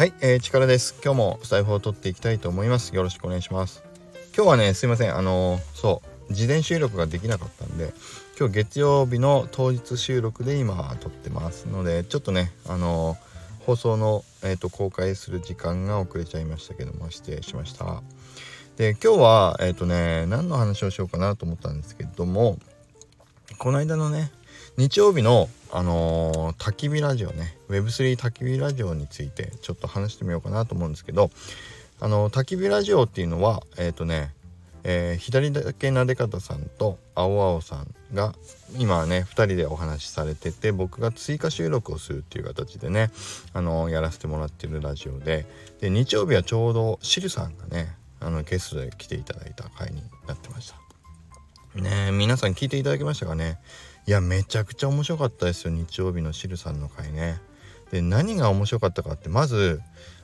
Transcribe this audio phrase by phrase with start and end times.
[0.00, 0.98] はい、えー、力です。
[1.04, 2.96] 今日もスタイフを撮っていきたいと思います。
[2.96, 3.82] よろしくお願いします。
[4.34, 5.14] 今日はね、すいません。
[5.14, 7.92] あのー、そう、事前収録ができなかったんで、
[8.38, 18.02] 今日月曜日の当日収録で今撮ってますので、ちょっとね、あのー、放送の、えーと、公開する時間が遅れちゃいましたけども、失礼しました。
[18.78, 22.58] で、今日は、えっ、とね、何の話をしようかなと思ったんですけども、
[23.58, 24.32] この間のね、
[24.80, 31.30] 日曜日のあのー、焚き火ラジオね Web3 焚き火ラジオについてちょっと話してみようかなと思うんですけど
[32.00, 34.32] あの焚き火ラジオっていうのはえっ、ー、とね、
[34.82, 38.34] えー、左だけなで方さんと青青さんが
[38.78, 43.10] 今ね2人でお話しされてて僕が追加収録をするっていう形でね
[43.52, 45.44] あのやらせてもらってるラジオで
[45.82, 50.80] で日曜日はちょうどシルさんがねあのゲストで来ていただいた回になってました。
[51.80, 53.58] ね皆さん聞いていただけましたかね？
[54.06, 57.40] いやめちゃくちゃ面白かったですよ日曜日のしるさんの回ね。
[57.90, 59.80] で何が面白かったかってまず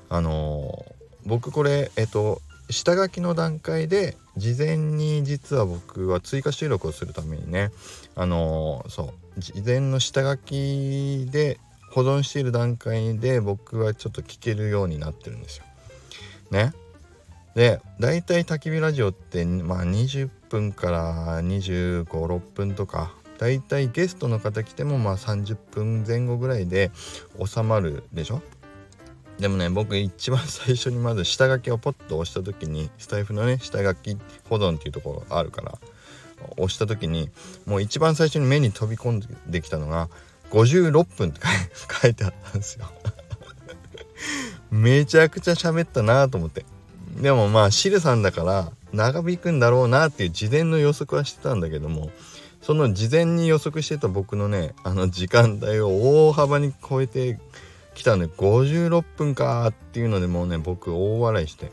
[0.09, 7.71] あのー、僕これえっと下書きの段階で事前に実は僕は追加収録をするためにね
[8.15, 11.59] あのー、そう事前の下書きで
[11.93, 15.65] 保存している段階で僕はちょっと聞けるようになってるんですよ。
[16.51, 16.73] ね。
[17.55, 26.91] で大体焚き火ラジオってまあ20分から256分とかだいたいゲストの方来てもまあ30分前後ぐらいで
[27.45, 28.43] 収まるでしょ？
[29.39, 34.17] でもね僕一番最初にまず下書きをポッと押した時にスタイフのね下書き
[34.49, 35.79] 保存っていうところがあるから
[36.57, 37.29] 押した時に
[37.67, 40.09] もう一番最初に目に飛び込んできたのが
[40.51, 41.41] 56分って
[42.03, 42.87] 書いてあったんですよ。
[44.71, 46.65] めちゃくちゃ喋ったなと思って。
[47.21, 52.11] でもまあシルさんだから長引くんだろうなっていう事前の予測はしてたんだけども
[52.67, 57.39] その事前に予測してた僕のねあの時間帯を大幅に超えて
[57.95, 61.71] きたんで56分かっていうのでもうね僕大笑いして、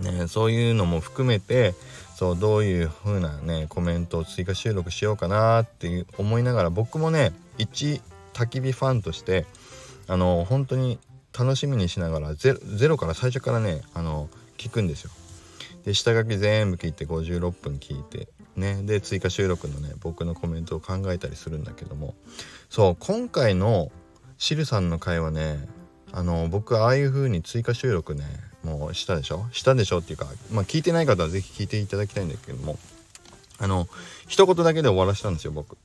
[0.00, 1.74] ね、そういうのも含めて
[2.16, 8.00] そうどういう風なねコメントを追加収録しようかなっていう思いながら僕もね一
[8.32, 9.46] 焚き火ファンとして
[10.08, 10.98] あの本当に
[11.32, 12.56] 楽しみにしながらゼ
[12.88, 15.12] ロから最初からねあの聞くんですよ。
[15.84, 18.82] で下書き全部聞いて56分聞いてね。
[18.84, 22.14] で追加収録のね僕のコメントを考えたりするんだけども。
[22.70, 23.90] そう今回の
[24.38, 25.68] シルさんの回はね
[26.12, 28.24] あの僕ああいう風に追加収録ね
[28.64, 29.46] もうしたでしょ？
[29.52, 32.78] したでしょっていうかまあ聞いてない方は是非聞いていただきたいんだけども。
[33.58, 33.86] あの
[34.26, 35.76] 一言だけで終わらせたんですよ僕。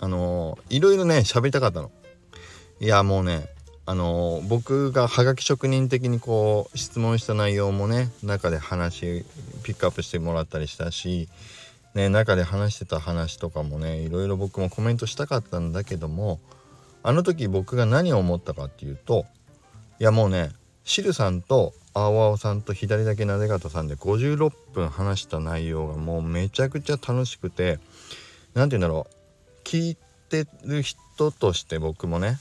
[0.00, 1.90] あのいろいろね喋りたかったの。
[2.80, 3.48] いやもうね
[3.90, 9.24] あの僕がはがき職人的にこう質問した内容もね中で話
[9.64, 11.28] ピックアップしてもらったりしたし
[11.94, 16.38] ね、中で話してた話とかもねいろいろ僕もコメントしたかったんだけども
[17.02, 19.26] あの時僕が何を思ったかっていうと
[19.98, 20.50] いやもうね
[20.84, 27.80] シルさんと青青さんと左だけなで方さんで56分話した内容がもうめちゃくちゃ楽しくて
[28.54, 29.96] 何て言うんだろう聞い
[30.28, 32.38] てる人として僕もね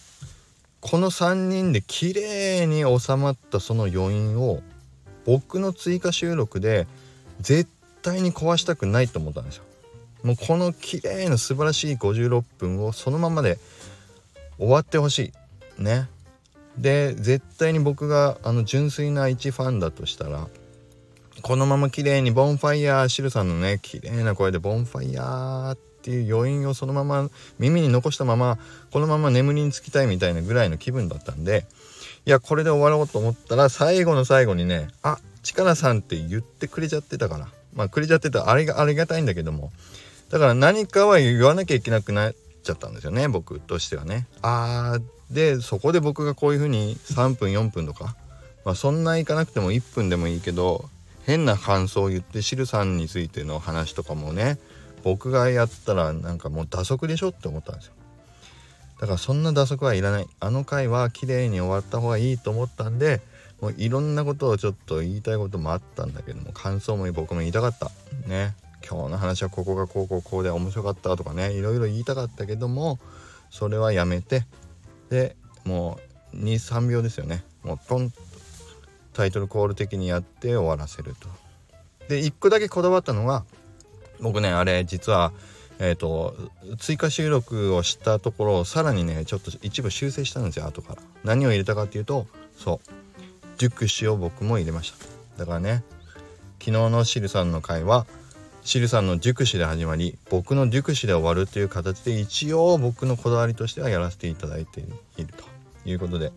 [0.81, 4.61] この3人で綺麗に収まったその余韻を
[5.25, 6.87] 僕の追加収録で
[7.41, 7.69] 絶
[8.01, 9.63] 対に壊したくないと思ったんですよ。
[10.23, 13.57] もうこの綺麗な素晴らしい56分をそのままで
[14.57, 15.31] 終わってほし
[15.77, 15.81] い。
[15.81, 16.09] ね。
[16.77, 20.47] で絶対に僕があの純粋な一ファンだとしたら
[21.41, 27.29] このまま綺麗にボンファイヤーシルさんのね綺麗な声でボンファイヤーっていう余韻をそのまま
[27.59, 28.57] 耳に残したまま
[28.91, 31.65] このまま眠りにつきたいみたいなぐらいの気分だったんで
[32.25, 39.71] いやこれで終わろうと思ったら最後の最後にね「あ力さん」って言ってくれちゃってたからまあくれちゃってたあれがありがたいんだけども
[40.29, 44.27] だから何かは言わなきゃいけなくなっちゃったんですよね僕としてはね。
[44.41, 48.15] あーでそこで僕がこういう風に3分4分とか、
[48.65, 50.89] まあ、そんないかなくても1分でもいいけど
[51.23, 54.57] 変な感想を言ってシルさんについての話とかもね
[55.03, 57.93] 僕がやったらなんかもう打足でしょって思ったんですよ。
[58.99, 60.27] だからそんな打足はいらない。
[60.41, 63.21] あの回は綺麗に終わった方がいいと思ったんで
[63.61, 67.91] もういろんなことをちょっと言いたいこともあったんだけども感想も僕も言いたかった
[68.27, 68.55] ね
[68.89, 72.99] 今日の話はここがこうこうこうで面白かったとかねいろいろ言いたかったけども
[73.49, 74.45] それはやめて
[75.09, 75.99] でも
[76.33, 78.13] う23秒ですよねもうポン
[79.13, 81.27] タイトルコール的にやって終わらせると。
[82.07, 83.43] で1個だけこだわったのが
[84.19, 85.31] 僕ねあれ実は
[85.81, 86.35] えーと、
[86.77, 91.01] 追加収録をしたところさらにねちょっと一部修正したんですよ後から。
[91.23, 92.27] 何を入れたかっていうと
[92.57, 92.89] そう。
[93.57, 94.97] 熟詞を僕も入れました。
[95.37, 95.83] だからね
[96.59, 98.05] 昨日のシルさんの回は
[98.61, 104.83] シルさんの熟詞で始まり僕の熟詞で終わるという形で一応僕のこだわりとしてはやらせていただいてい
[105.23, 105.45] ると
[105.89, 106.33] いうことで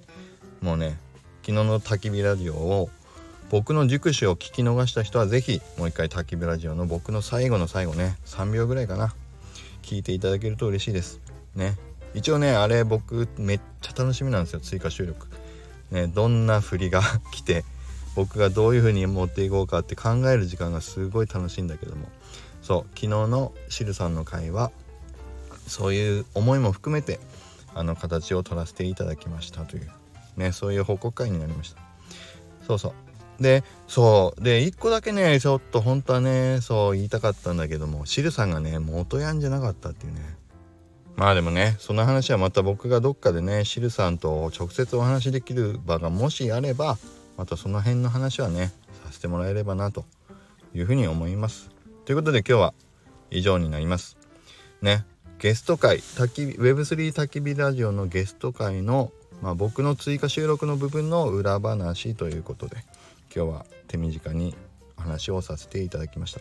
[0.60, 0.96] もうね
[1.42, 2.88] 昨日の焚き火ラジオを
[3.50, 9.12] 僕の熟知を聞き逃した人は是非もう一回焚き火ラジオの僕の最後の最後ね3秒ぐらいかな。
[9.82, 11.20] 聞いていただけると嬉しいです。
[11.56, 11.76] ね。
[12.14, 15.26] 一応ねあれ僕めっちゃ楽しみなんですよ追加収録。
[15.90, 17.02] ねどんな振りが
[17.34, 17.64] 来て
[18.14, 22.08] 僕がどういう風に持っていこうかって考える時間がすごい楽しいんだけども。
[22.62, 24.70] そう昨日のシルさんの会は
[25.66, 27.18] そういう思いも含めて
[27.74, 29.90] あの形を取らせていただきましたという。
[30.36, 31.82] ねそういう報告会になりました。
[32.66, 32.94] そうそ
[33.38, 33.42] う。
[33.42, 34.42] でそう。
[34.42, 40.20] で1個だけねちょっと本当はねそう言いたかったんだけどもシルさんがね元ヤンじゃなかったっていうね。
[41.16, 46.98] まあでもねその話はまた僕がどっかでねシルさんと直接お話しできる場がもしあれば
[47.36, 48.72] またその辺の話はね
[49.04, 50.04] させてもらえればなと
[50.74, 51.70] いうふうに思います。
[52.04, 52.74] ということで今日は
[53.30, 54.16] 以上になります。
[54.80, 55.04] ね。
[55.38, 59.10] ゲスト会 Web3 焚き火ラジオのゲスト会の、
[59.42, 62.76] まあ、僕の追加収録の部分の裏話ということで
[63.34, 64.54] 今日は手短に
[64.96, 66.40] 話をさせていただきました。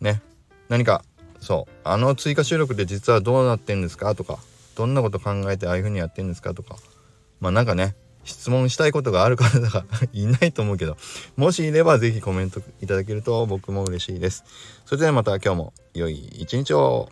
[0.00, 0.22] ね。
[0.68, 1.02] 何か
[1.40, 4.38] そうあの追加収録で実はどうなってんですかとか
[4.76, 6.76] どんなこと考えてああいう風にやってんですかとか
[7.40, 10.98] まあなんかね質問したいことがある方が いないと思うけど
[11.36, 14.44] もしいれば是非コメントいただけると僕も嬉しいです。
[14.84, 17.08] それではまた今日も良い一日を。